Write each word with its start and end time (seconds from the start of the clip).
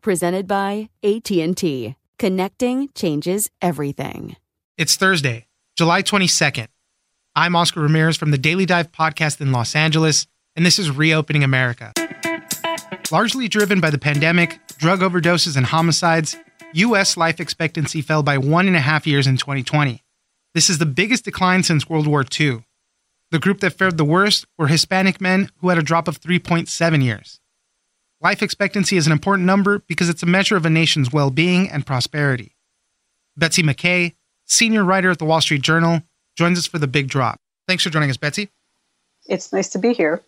presented 0.00 0.46
by 0.46 0.88
AT&T. 1.02 1.94
Connecting 2.18 2.88
changes 2.94 3.50
everything. 3.60 4.36
It's 4.76 4.96
Thursday, 4.96 5.46
July 5.76 6.02
22nd. 6.02 6.68
I'm 7.34 7.54
Oscar 7.56 7.80
Ramirez 7.80 8.16
from 8.16 8.30
the 8.30 8.38
Daily 8.38 8.66
Dive 8.66 8.92
podcast 8.92 9.40
in 9.40 9.52
Los 9.52 9.76
Angeles, 9.76 10.26
and 10.56 10.66
this 10.66 10.78
is 10.78 10.90
Reopening 10.90 11.44
America. 11.44 11.92
Largely 13.10 13.48
driven 13.48 13.80
by 13.80 13.90
the 13.90 13.98
pandemic, 13.98 14.60
drug 14.78 15.00
overdoses, 15.00 15.56
and 15.56 15.66
homicides, 15.66 16.36
U.S. 16.74 17.16
life 17.16 17.40
expectancy 17.40 18.02
fell 18.02 18.22
by 18.22 18.38
one 18.38 18.66
and 18.66 18.76
a 18.76 18.80
half 18.80 19.06
years 19.06 19.26
in 19.26 19.36
2020. 19.36 20.04
This 20.54 20.68
is 20.68 20.78
the 20.78 20.86
biggest 20.86 21.24
decline 21.24 21.62
since 21.62 21.88
World 21.88 22.06
War 22.06 22.24
II. 22.38 22.64
The 23.30 23.38
group 23.38 23.60
that 23.60 23.78
fared 23.78 23.96
the 23.96 24.04
worst 24.04 24.46
were 24.58 24.66
Hispanic 24.66 25.20
men 25.20 25.50
who 25.58 25.68
had 25.68 25.78
a 25.78 25.82
drop 25.82 26.08
of 26.08 26.20
3.7 26.20 27.02
years. 27.02 27.39
Life 28.22 28.42
expectancy 28.42 28.98
is 28.98 29.06
an 29.06 29.12
important 29.12 29.46
number 29.46 29.78
because 29.88 30.10
it's 30.10 30.22
a 30.22 30.26
measure 30.26 30.56
of 30.56 30.66
a 30.66 30.70
nation's 30.70 31.10
well 31.10 31.30
being 31.30 31.70
and 31.70 31.86
prosperity. 31.86 32.54
Betsy 33.34 33.62
McKay, 33.62 34.14
senior 34.44 34.84
writer 34.84 35.10
at 35.10 35.18
the 35.18 35.24
Wall 35.24 35.40
Street 35.40 35.62
Journal, 35.62 36.02
joins 36.36 36.58
us 36.58 36.66
for 36.66 36.78
the 36.78 36.86
big 36.86 37.08
drop. 37.08 37.38
Thanks 37.66 37.82
for 37.82 37.88
joining 37.88 38.10
us, 38.10 38.18
Betsy. 38.18 38.50
It's 39.26 39.52
nice 39.54 39.70
to 39.70 39.78
be 39.78 39.94
here. 39.94 40.22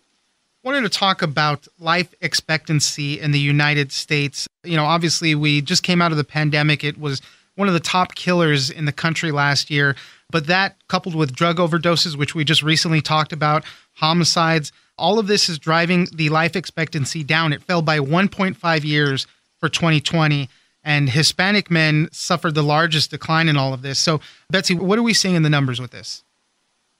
Wanted 0.63 0.81
to 0.81 0.89
talk 0.89 1.21
about 1.21 1.67
life 1.77 2.15
expectancy 2.21 3.19
in 3.19 3.31
the 3.31 3.39
United 3.39 3.91
States. 3.91 4.47
You 4.63 4.77
know, 4.77 4.85
obviously, 4.85 5.35
we 5.35 5.61
just 5.61 5.83
came 5.83 6.01
out 6.01 6.11
of 6.11 6.17
the 6.17 6.23
pandemic. 6.23 6.83
It 6.83 6.97
was 6.97 7.21
one 7.55 7.67
of 7.67 7.75
the 7.75 7.79
top 7.79 8.15
killers 8.15 8.71
in 8.71 8.85
the 8.85 8.91
country 8.91 9.31
last 9.31 9.69
year. 9.69 9.95
But 10.31 10.47
that, 10.47 10.77
coupled 10.87 11.13
with 11.13 11.35
drug 11.35 11.57
overdoses, 11.57 12.15
which 12.15 12.33
we 12.33 12.43
just 12.43 12.63
recently 12.63 13.01
talked 13.01 13.33
about, 13.33 13.63
homicides, 13.95 14.71
all 14.97 15.19
of 15.19 15.27
this 15.27 15.49
is 15.49 15.59
driving 15.59 16.07
the 16.13 16.29
life 16.29 16.55
expectancy 16.55 17.23
down. 17.23 17.53
It 17.53 17.63
fell 17.63 17.81
by 17.81 17.99
1.5 17.99 18.83
years 18.83 19.27
for 19.59 19.69
2020, 19.69 20.49
and 20.83 21.09
Hispanic 21.09 21.71
men 21.71 22.09
suffered 22.11 22.55
the 22.55 22.63
largest 22.63 23.11
decline 23.11 23.47
in 23.47 23.57
all 23.57 23.73
of 23.73 23.81
this. 23.81 23.99
So, 23.99 24.19
Betsy, 24.49 24.75
what 24.75 24.99
are 24.99 25.03
we 25.03 25.13
seeing 25.13 25.35
in 25.35 25.43
the 25.43 25.49
numbers 25.49 25.79
with 25.79 25.91
this? 25.91 26.23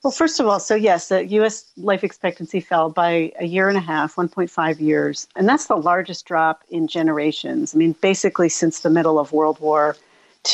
Well, 0.04 0.12
first 0.12 0.42
of 0.42 0.48
all, 0.48 0.60
so 0.60 0.76
yes, 0.76 1.08
the 1.08 1.26
U.S. 1.28 1.72
life 1.78 2.04
expectancy 2.04 2.60
fell 2.60 2.90
by 2.90 3.32
a 3.40 3.46
year 3.46 3.70
and 3.70 3.78
a 3.78 3.82
half, 3.82 4.16
1.5 4.16 4.82
years. 4.82 5.30
And 5.38 5.48
that's 5.48 5.68
the 5.68 5.78
largest 5.78 6.26
drop 6.26 6.64
in 6.70 6.90
generations. 6.90 7.74
I 7.74 7.78
mean, 7.78 7.94
basically 8.02 8.50
since 8.50 8.82
the 8.82 8.90
middle 8.90 9.18
of 9.18 9.32
World 9.32 9.62
War 9.62 9.96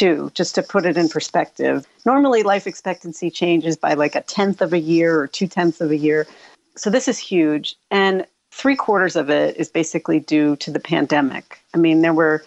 II, 0.02 0.30
just 0.34 0.56
to 0.56 0.64
put 0.64 0.86
it 0.86 0.98
in 0.98 1.10
perspective. 1.10 1.88
Normally, 2.06 2.44
life 2.44 2.68
expectancy 2.68 3.30
changes 3.30 3.76
by 3.76 3.94
like 3.94 4.16
a 4.16 4.22
tenth 4.22 4.62
of 4.62 4.74
a 4.74 4.80
year 4.80 5.20
or 5.20 5.28
two 5.28 5.48
tenths 5.48 5.82
of 5.82 5.92
a 5.92 5.98
year. 5.98 6.28
So 6.76 6.90
this 6.90 7.08
is 7.08 7.18
huge. 7.18 7.76
And 7.92 8.26
three 8.52 8.76
quarters 8.76 9.16
of 9.16 9.30
it 9.30 9.58
is 9.58 9.70
basically 9.70 10.20
due 10.20 10.56
to 10.58 10.72
the 10.72 10.80
pandemic. 10.80 11.60
I 11.74 11.78
mean, 11.78 12.02
there 12.02 12.14
were 12.14 12.44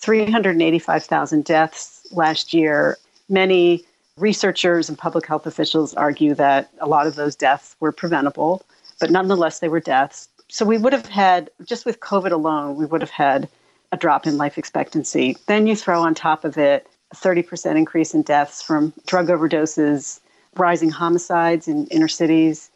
385,000 0.00 1.44
deaths 1.44 2.06
last 2.12 2.52
year. 2.54 2.98
Many 3.28 3.84
researchers 4.16 4.88
and 4.88 4.98
public 4.98 5.26
health 5.26 5.46
officials 5.46 5.94
argue 5.94 6.34
that 6.34 6.70
a 6.80 6.86
lot 6.86 7.06
of 7.06 7.14
those 7.14 7.36
deaths 7.36 7.76
were 7.80 7.92
preventable, 7.92 8.62
but 9.00 9.10
nonetheless, 9.10 9.60
they 9.60 9.68
were 9.68 9.80
deaths. 9.80 10.28
So 10.48 10.64
we 10.64 10.78
would 10.78 10.92
have 10.92 11.06
had, 11.06 11.50
just 11.64 11.84
with 11.84 12.00
COVID 12.00 12.32
alone, 12.32 12.76
we 12.76 12.86
would 12.86 13.00
have 13.00 13.10
had 13.10 13.48
a 13.92 13.96
drop 13.96 14.26
in 14.26 14.36
life 14.36 14.58
expectancy. 14.58 15.36
Then 15.46 15.66
you 15.66 15.76
throw 15.76 16.02
on 16.02 16.14
top 16.14 16.44
of 16.44 16.58
it 16.58 16.86
a 17.12 17.16
30% 17.16 17.76
increase 17.76 18.14
in 18.14 18.22
deaths 18.22 18.62
from 18.62 18.92
drug 19.06 19.28
overdoses, 19.28 20.20
rising 20.56 20.90
homicides 20.90 21.68
in 21.68 21.86
inner 21.86 22.08
cities, 22.08 22.70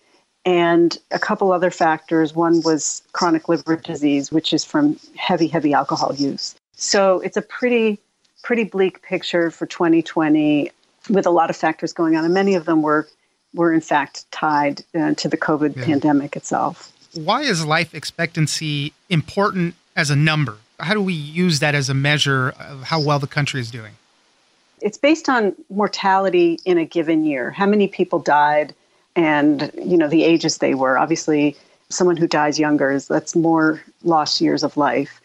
and 0.44 0.98
a 1.10 1.18
couple 1.18 1.52
other 1.52 1.70
factors. 1.70 2.34
One 2.34 2.62
was 2.62 3.02
chronic 3.12 3.48
liver 3.48 3.76
disease, 3.76 4.32
which 4.32 4.52
is 4.52 4.64
from 4.64 4.98
heavy, 5.16 5.46
heavy 5.46 5.72
alcohol 5.72 6.14
use. 6.14 6.54
So 6.72 7.20
it's 7.20 7.36
a 7.36 7.42
pretty, 7.42 7.98
pretty 8.42 8.64
bleak 8.64 9.02
picture 9.02 9.50
for 9.50 9.66
2020 9.66 10.70
with 11.10 11.26
a 11.26 11.30
lot 11.30 11.50
of 11.50 11.56
factors 11.56 11.92
going 11.92 12.16
on, 12.16 12.24
and 12.24 12.34
many 12.34 12.54
of 12.54 12.64
them 12.64 12.82
were 12.82 13.08
were 13.54 13.72
in 13.72 13.82
fact 13.82 14.30
tied 14.30 14.82
uh, 14.94 15.12
to 15.14 15.28
the 15.28 15.36
COVID 15.36 15.76
yeah. 15.76 15.84
pandemic 15.84 16.36
itself. 16.36 16.90
Why 17.12 17.42
is 17.42 17.66
life 17.66 17.94
expectancy 17.94 18.94
important 19.10 19.74
as 19.94 20.08
a 20.08 20.16
number? 20.16 20.56
How 20.82 20.94
do 20.94 21.00
we 21.00 21.14
use 21.14 21.60
that 21.60 21.74
as 21.74 21.88
a 21.88 21.94
measure 21.94 22.50
of 22.58 22.82
how 22.82 23.00
well 23.00 23.18
the 23.18 23.26
country 23.26 23.60
is 23.60 23.70
doing? 23.70 23.92
It's 24.80 24.98
based 24.98 25.28
on 25.28 25.54
mortality 25.70 26.58
in 26.64 26.76
a 26.76 26.84
given 26.84 27.24
year. 27.24 27.52
How 27.52 27.66
many 27.66 27.86
people 27.86 28.18
died 28.18 28.74
and 29.16 29.70
you 29.76 29.96
know 29.96 30.08
the 30.08 30.24
ages 30.24 30.58
they 30.58 30.74
were. 30.74 30.98
Obviously, 30.98 31.56
someone 31.88 32.16
who 32.16 32.26
dies 32.26 32.58
younger 32.58 32.90
is 32.90 33.08
that's 33.08 33.36
more 33.36 33.82
lost 34.02 34.40
years 34.40 34.62
of 34.62 34.76
life. 34.76 35.20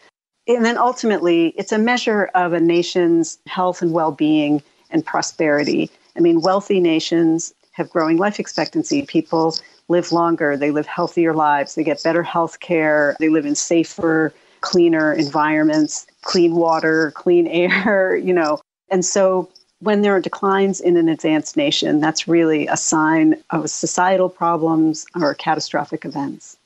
And 0.46 0.64
then 0.64 0.78
ultimately, 0.78 1.48
it's 1.56 1.72
a 1.72 1.78
measure 1.78 2.30
of 2.34 2.52
a 2.52 2.60
nation's 2.60 3.38
health 3.46 3.82
and 3.82 3.92
well-being 3.92 4.62
and 4.90 5.04
prosperity. 5.04 5.90
I 6.16 6.20
mean, 6.20 6.40
wealthy 6.40 6.80
nations 6.80 7.52
have 7.72 7.90
growing 7.90 8.16
life 8.16 8.40
expectancy. 8.40 9.02
People 9.02 9.56
live 9.88 10.10
longer, 10.10 10.56
they 10.56 10.70
live 10.70 10.86
healthier 10.86 11.34
lives, 11.34 11.74
they 11.74 11.84
get 11.84 12.02
better 12.02 12.22
health 12.22 12.60
care, 12.60 13.16
they 13.20 13.28
live 13.28 13.46
in 13.46 13.54
safer, 13.54 14.32
cleaner 14.60 15.12
environments, 15.12 16.06
clean 16.22 16.54
water, 16.54 17.12
clean 17.12 17.46
air, 17.48 18.16
you 18.16 18.32
know. 18.32 18.60
And 18.90 19.04
so 19.04 19.48
when 19.80 20.02
there 20.02 20.14
are 20.16 20.20
declines 20.20 20.80
in 20.80 20.96
an 20.96 21.08
advanced 21.08 21.56
nation, 21.56 22.00
that's 22.00 22.26
really 22.26 22.66
a 22.66 22.76
sign 22.76 23.36
of 23.50 23.70
societal 23.70 24.28
problems 24.28 25.06
or 25.14 25.34
catastrophic 25.34 26.04
events. 26.04 26.56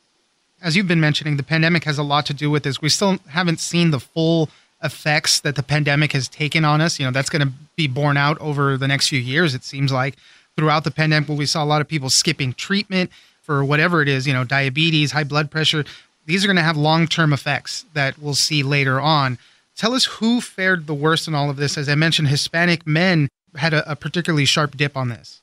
As 0.62 0.76
you've 0.76 0.88
been 0.88 1.00
mentioning, 1.00 1.36
the 1.36 1.42
pandemic 1.42 1.84
has 1.84 1.98
a 1.98 2.02
lot 2.02 2.24
to 2.26 2.34
do 2.34 2.50
with 2.50 2.62
this. 2.62 2.80
We 2.80 2.88
still 2.88 3.18
haven't 3.28 3.58
seen 3.58 3.90
the 3.90 4.00
full 4.00 4.48
effects 4.82 5.40
that 5.40 5.56
the 5.56 5.62
pandemic 5.62 6.12
has 6.12 6.28
taken 6.28 6.64
on 6.64 6.80
us. 6.80 6.98
You 6.98 7.04
know, 7.04 7.12
that's 7.12 7.30
going 7.30 7.46
to 7.46 7.52
be 7.76 7.88
borne 7.88 8.16
out 8.16 8.38
over 8.40 8.76
the 8.76 8.88
next 8.88 9.08
few 9.08 9.18
years, 9.18 9.54
it 9.54 9.64
seems 9.64 9.92
like. 9.92 10.16
Throughout 10.56 10.84
the 10.84 10.90
pandemic, 10.90 11.28
we 11.28 11.46
saw 11.46 11.64
a 11.64 11.66
lot 11.66 11.80
of 11.80 11.88
people 11.88 12.10
skipping 12.10 12.52
treatment 12.52 13.10
for 13.42 13.64
whatever 13.64 14.02
it 14.02 14.08
is, 14.08 14.26
you 14.26 14.32
know, 14.32 14.44
diabetes, 14.44 15.12
high 15.12 15.24
blood 15.24 15.50
pressure. 15.50 15.84
These 16.26 16.44
are 16.44 16.48
going 16.48 16.56
to 16.56 16.62
have 16.62 16.76
long 16.76 17.06
term 17.06 17.32
effects 17.32 17.84
that 17.94 18.18
we'll 18.18 18.34
see 18.34 18.62
later 18.62 19.00
on. 19.00 19.38
Tell 19.76 19.94
us 19.94 20.04
who 20.04 20.40
fared 20.40 20.86
the 20.86 20.94
worst 20.94 21.26
in 21.26 21.34
all 21.34 21.50
of 21.50 21.56
this. 21.56 21.76
As 21.76 21.88
I 21.88 21.94
mentioned, 21.94 22.28
Hispanic 22.28 22.86
men 22.86 23.28
had 23.56 23.74
a, 23.74 23.90
a 23.90 23.96
particularly 23.96 24.44
sharp 24.44 24.76
dip 24.76 24.96
on 24.96 25.08
this. 25.08 25.40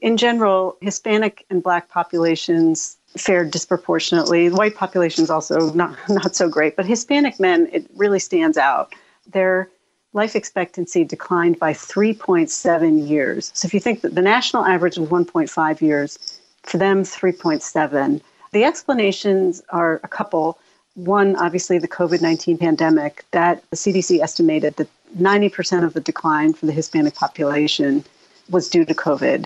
In 0.00 0.16
general, 0.16 0.76
Hispanic 0.80 1.44
and 1.50 1.62
Black 1.62 1.88
populations 1.88 2.96
fared 3.16 3.50
disproportionately. 3.50 4.50
White 4.50 4.76
population 4.76 5.24
is 5.24 5.30
also 5.30 5.72
not, 5.72 5.96
not 6.08 6.36
so 6.36 6.48
great, 6.48 6.76
but 6.76 6.86
Hispanic 6.86 7.40
men, 7.40 7.68
it 7.72 7.86
really 7.96 8.18
stands 8.18 8.56
out. 8.56 8.94
Their 9.26 9.68
life 10.12 10.36
expectancy 10.36 11.04
declined 11.04 11.58
by 11.58 11.72
3.7 11.72 13.08
years. 13.08 13.50
So 13.54 13.66
if 13.66 13.74
you 13.74 13.80
think 13.80 14.00
that 14.02 14.14
the 14.14 14.22
national 14.22 14.64
average 14.64 14.96
was 14.96 15.08
1.5 15.08 15.80
years, 15.80 16.40
for 16.62 16.78
them, 16.78 17.02
3.7. 17.02 18.20
The 18.56 18.64
explanations 18.64 19.62
are 19.68 20.00
a 20.02 20.08
couple. 20.08 20.58
One, 20.94 21.36
obviously, 21.36 21.78
the 21.78 21.88
COVID 21.88 22.22
19 22.22 22.56
pandemic, 22.56 23.22
that 23.32 23.62
the 23.68 23.76
CDC 23.76 24.20
estimated 24.20 24.76
that 24.76 24.88
90% 25.18 25.84
of 25.84 25.92
the 25.92 26.00
decline 26.00 26.54
for 26.54 26.64
the 26.64 26.72
Hispanic 26.72 27.14
population 27.14 28.02
was 28.48 28.70
due 28.70 28.86
to 28.86 28.94
COVID. 28.94 29.44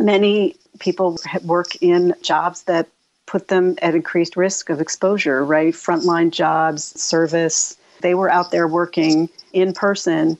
Many 0.00 0.56
people 0.80 1.20
work 1.44 1.76
in 1.80 2.16
jobs 2.20 2.64
that 2.64 2.88
put 3.26 3.46
them 3.46 3.76
at 3.80 3.94
increased 3.94 4.36
risk 4.36 4.70
of 4.70 4.80
exposure, 4.80 5.44
right? 5.44 5.72
Frontline 5.72 6.32
jobs, 6.32 7.00
service. 7.00 7.76
They 8.00 8.16
were 8.16 8.28
out 8.28 8.50
there 8.50 8.66
working 8.66 9.28
in 9.52 9.72
person 9.72 10.36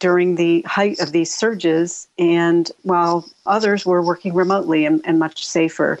during 0.00 0.34
the 0.34 0.62
height 0.62 0.98
of 0.98 1.12
these 1.12 1.32
surges, 1.32 2.08
and 2.18 2.72
while 2.82 3.24
others 3.46 3.86
were 3.86 4.02
working 4.02 4.34
remotely 4.34 4.84
and, 4.84 5.00
and 5.04 5.20
much 5.20 5.46
safer. 5.46 6.00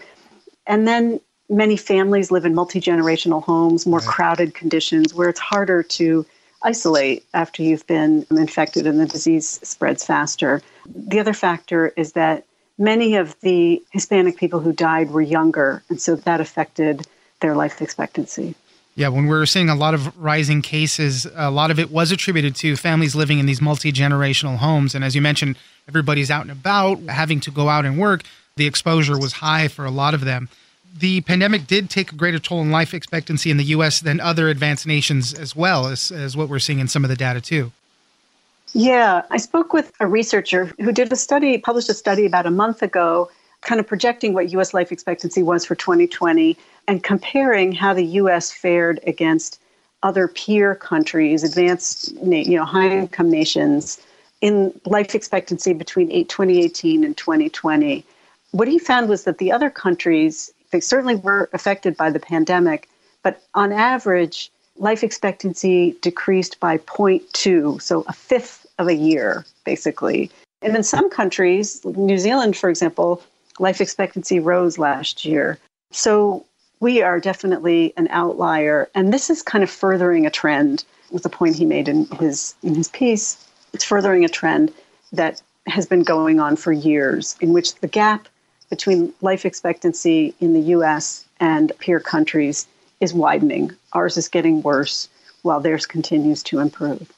And 0.66 0.88
then 0.88 1.20
many 1.52 1.76
families 1.76 2.30
live 2.30 2.44
in 2.44 2.54
multi 2.54 2.80
generational 2.80 3.42
homes, 3.42 3.86
more 3.86 4.00
right. 4.00 4.08
crowded 4.08 4.54
conditions 4.54 5.14
where 5.14 5.28
it's 5.28 5.40
harder 5.40 5.82
to 5.82 6.26
isolate 6.64 7.24
after 7.34 7.62
you've 7.62 7.86
been 7.86 8.26
infected 8.30 8.86
and 8.86 8.98
the 8.98 9.06
disease 9.06 9.60
spreads 9.62 10.04
faster. 10.04 10.62
The 10.86 11.20
other 11.20 11.34
factor 11.34 11.88
is 11.96 12.12
that 12.12 12.44
many 12.78 13.16
of 13.16 13.38
the 13.40 13.82
Hispanic 13.90 14.36
people 14.36 14.60
who 14.60 14.72
died 14.72 15.10
were 15.10 15.20
younger, 15.20 15.82
and 15.88 16.00
so 16.00 16.16
that 16.16 16.40
affected 16.40 17.06
their 17.40 17.54
life 17.54 17.82
expectancy. 17.82 18.54
Yeah, 18.94 19.08
when 19.08 19.26
we 19.26 19.34
are 19.34 19.46
seeing 19.46 19.70
a 19.70 19.74
lot 19.74 19.94
of 19.94 20.16
rising 20.18 20.60
cases, 20.60 21.26
a 21.34 21.50
lot 21.50 21.70
of 21.70 21.78
it 21.78 21.90
was 21.90 22.12
attributed 22.12 22.54
to 22.56 22.76
families 22.76 23.14
living 23.14 23.38
in 23.38 23.46
these 23.46 23.60
multi 23.60 23.90
generational 23.90 24.56
homes. 24.56 24.94
And 24.94 25.02
as 25.02 25.14
you 25.14 25.22
mentioned, 25.22 25.56
everybody's 25.88 26.30
out 26.30 26.42
and 26.42 26.50
about, 26.50 27.00
having 27.00 27.40
to 27.40 27.50
go 27.50 27.68
out 27.68 27.84
and 27.84 27.98
work. 27.98 28.22
The 28.56 28.66
exposure 28.66 29.18
was 29.18 29.32
high 29.32 29.68
for 29.68 29.86
a 29.86 29.90
lot 29.90 30.12
of 30.12 30.26
them. 30.26 30.50
The 30.96 31.22
pandemic 31.22 31.66
did 31.66 31.88
take 31.88 32.12
a 32.12 32.16
greater 32.16 32.38
toll 32.38 32.60
on 32.60 32.70
life 32.70 32.92
expectancy 32.94 33.50
in 33.50 33.56
the 33.56 33.64
US 33.64 34.00
than 34.00 34.20
other 34.20 34.48
advanced 34.48 34.86
nations 34.86 35.32
as 35.32 35.56
well, 35.56 35.86
as, 35.86 36.10
as 36.10 36.36
what 36.36 36.48
we're 36.48 36.58
seeing 36.58 36.78
in 36.78 36.88
some 36.88 37.04
of 37.04 37.08
the 37.08 37.16
data 37.16 37.40
too. 37.40 37.72
Yeah, 38.74 39.22
I 39.30 39.36
spoke 39.36 39.72
with 39.72 39.92
a 40.00 40.06
researcher 40.06 40.66
who 40.80 40.92
did 40.92 41.12
a 41.12 41.16
study, 41.16 41.58
published 41.58 41.88
a 41.88 41.94
study 41.94 42.24
about 42.24 42.46
a 42.46 42.50
month 42.50 42.82
ago, 42.82 43.30
kind 43.60 43.80
of 43.80 43.86
projecting 43.86 44.34
what 44.34 44.50
US 44.52 44.74
life 44.74 44.92
expectancy 44.92 45.42
was 45.42 45.64
for 45.64 45.74
2020 45.74 46.56
and 46.88 47.02
comparing 47.02 47.72
how 47.72 47.94
the 47.94 48.04
US 48.04 48.50
fared 48.50 49.00
against 49.06 49.60
other 50.02 50.26
peer 50.26 50.74
countries, 50.74 51.44
advanced, 51.44 52.12
you 52.24 52.56
know, 52.56 52.64
high 52.64 52.90
income 52.90 53.30
nations 53.30 54.00
in 54.40 54.72
life 54.84 55.14
expectancy 55.14 55.72
between 55.72 56.08
2018 56.08 57.04
and 57.04 57.16
2020. 57.16 58.04
What 58.50 58.68
he 58.68 58.78
found 58.78 59.08
was 59.08 59.24
that 59.24 59.38
the 59.38 59.52
other 59.52 59.70
countries, 59.70 60.52
they 60.72 60.80
certainly 60.80 61.14
were 61.14 61.48
affected 61.52 61.96
by 61.96 62.10
the 62.10 62.18
pandemic, 62.18 62.88
but 63.22 63.42
on 63.54 63.72
average, 63.72 64.50
life 64.76 65.04
expectancy 65.04 65.96
decreased 66.00 66.58
by 66.58 66.78
0.2, 66.78 67.80
so 67.80 68.04
a 68.08 68.12
fifth 68.12 68.66
of 68.78 68.88
a 68.88 68.94
year, 68.94 69.44
basically. 69.64 70.30
And 70.62 70.74
in 70.74 70.82
some 70.82 71.10
countries, 71.10 71.84
New 71.84 72.18
Zealand, 72.18 72.56
for 72.56 72.68
example, 72.68 73.22
life 73.58 73.80
expectancy 73.80 74.40
rose 74.40 74.78
last 74.78 75.24
year. 75.24 75.58
So 75.90 76.44
we 76.80 77.02
are 77.02 77.20
definitely 77.20 77.92
an 77.96 78.08
outlier. 78.10 78.88
And 78.94 79.12
this 79.12 79.30
is 79.30 79.42
kind 79.42 79.62
of 79.62 79.70
furthering 79.70 80.26
a 80.26 80.30
trend, 80.30 80.84
was 81.10 81.22
the 81.22 81.28
point 81.28 81.56
he 81.56 81.64
made 81.64 81.88
in 81.88 82.06
his 82.18 82.54
in 82.62 82.74
his 82.74 82.88
piece. 82.88 83.36
It's 83.72 83.84
furthering 83.84 84.24
a 84.24 84.28
trend 84.28 84.72
that 85.12 85.42
has 85.66 85.86
been 85.86 86.02
going 86.02 86.40
on 86.40 86.56
for 86.56 86.72
years, 86.72 87.36
in 87.40 87.52
which 87.52 87.74
the 87.76 87.86
gap 87.86 88.28
between 88.72 89.12
life 89.20 89.44
expectancy 89.44 90.34
in 90.40 90.54
the 90.54 90.60
US 90.76 91.26
and 91.40 91.72
peer 91.78 92.00
countries 92.00 92.66
is 93.00 93.12
widening. 93.12 93.70
Ours 93.92 94.16
is 94.16 94.28
getting 94.28 94.62
worse 94.62 95.10
while 95.42 95.60
theirs 95.60 95.84
continues 95.84 96.42
to 96.44 96.58
improve. 96.58 97.12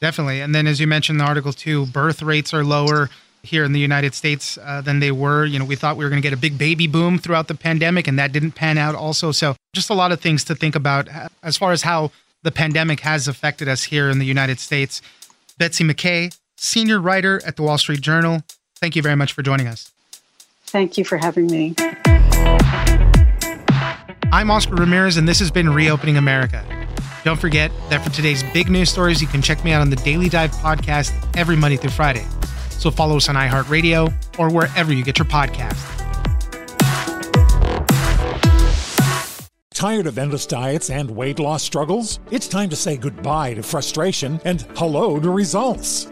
Definitely. 0.00 0.40
And 0.40 0.54
then, 0.54 0.68
as 0.68 0.78
you 0.78 0.86
mentioned 0.86 1.16
in 1.16 1.24
the 1.24 1.28
article, 1.28 1.52
too, 1.52 1.86
birth 1.86 2.22
rates 2.22 2.54
are 2.54 2.62
lower 2.62 3.10
here 3.42 3.64
in 3.64 3.72
the 3.72 3.80
United 3.80 4.14
States 4.14 4.56
uh, 4.62 4.80
than 4.80 5.00
they 5.00 5.10
were. 5.10 5.44
You 5.44 5.58
know, 5.58 5.64
we 5.64 5.74
thought 5.74 5.96
we 5.96 6.04
were 6.04 6.08
going 6.08 6.22
to 6.22 6.24
get 6.24 6.32
a 6.32 6.40
big 6.40 6.56
baby 6.56 6.86
boom 6.86 7.18
throughout 7.18 7.48
the 7.48 7.56
pandemic, 7.56 8.06
and 8.06 8.16
that 8.20 8.30
didn't 8.30 8.52
pan 8.52 8.78
out 8.78 8.94
also. 8.94 9.32
So, 9.32 9.56
just 9.74 9.90
a 9.90 9.94
lot 9.94 10.12
of 10.12 10.20
things 10.20 10.44
to 10.44 10.54
think 10.54 10.76
about 10.76 11.08
uh, 11.08 11.28
as 11.42 11.56
far 11.56 11.72
as 11.72 11.82
how 11.82 12.12
the 12.44 12.52
pandemic 12.52 13.00
has 13.00 13.26
affected 13.26 13.66
us 13.66 13.82
here 13.82 14.08
in 14.08 14.20
the 14.20 14.26
United 14.26 14.60
States. 14.60 15.02
Betsy 15.58 15.82
McKay, 15.82 16.32
senior 16.56 17.00
writer 17.00 17.42
at 17.44 17.56
the 17.56 17.62
Wall 17.64 17.78
Street 17.78 18.02
Journal, 18.02 18.44
thank 18.76 18.94
you 18.94 19.02
very 19.02 19.16
much 19.16 19.32
for 19.32 19.42
joining 19.42 19.66
us. 19.66 19.90
Thank 20.72 20.96
you 20.96 21.04
for 21.04 21.18
having 21.18 21.48
me. 21.48 21.74
I'm 24.32 24.50
Oscar 24.50 24.76
Ramirez, 24.76 25.18
and 25.18 25.28
this 25.28 25.38
has 25.38 25.50
been 25.50 25.68
Reopening 25.68 26.16
America. 26.16 26.64
Don't 27.24 27.38
forget 27.38 27.70
that 27.90 28.02
for 28.02 28.08
today's 28.08 28.42
big 28.54 28.70
news 28.70 28.90
stories, 28.90 29.20
you 29.20 29.28
can 29.28 29.42
check 29.42 29.62
me 29.66 29.72
out 29.72 29.82
on 29.82 29.90
the 29.90 29.96
Daily 29.96 30.30
Dive 30.30 30.50
podcast 30.50 31.12
every 31.36 31.56
Monday 31.56 31.76
through 31.76 31.90
Friday. 31.90 32.26
So 32.70 32.90
follow 32.90 33.18
us 33.18 33.28
on 33.28 33.34
iHeartRadio 33.34 34.14
or 34.38 34.50
wherever 34.50 34.94
you 34.94 35.04
get 35.04 35.18
your 35.18 35.26
podcast. 35.26 35.76
Tired 39.74 40.06
of 40.06 40.16
endless 40.16 40.46
diets 40.46 40.88
and 40.88 41.10
weight 41.10 41.38
loss 41.38 41.62
struggles? 41.62 42.18
It's 42.30 42.48
time 42.48 42.70
to 42.70 42.76
say 42.76 42.96
goodbye 42.96 43.52
to 43.54 43.62
frustration 43.62 44.40
and 44.46 44.62
hello 44.74 45.20
to 45.20 45.28
results. 45.28 46.11